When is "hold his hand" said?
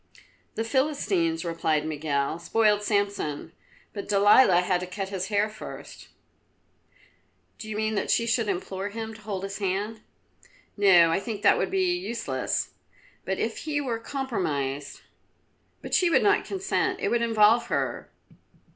9.21-10.01